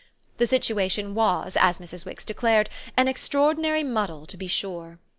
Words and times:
The 0.39 0.47
situation 0.47 1.13
was, 1.13 1.55
as 1.55 1.77
Mrs. 1.77 2.07
Wix 2.07 2.25
declared, 2.25 2.71
an 2.97 3.07
extraordinary 3.07 3.83
muddle 3.83 4.25
to 4.25 4.35
be 4.35 4.47
sure. 4.47 4.97